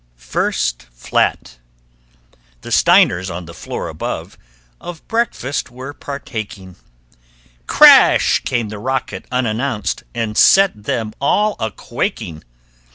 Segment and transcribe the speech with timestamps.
[0.17, 0.31] [Illustration:
[0.79, 1.57] THE BASEMENT] FIRST FLAT
[2.61, 4.35] The Steiners on the floor above
[4.81, 6.75] Of breakfast were partaking;
[7.67, 8.39] Crash!
[8.43, 12.43] came the rocket, unannounced, And set them all a quaking!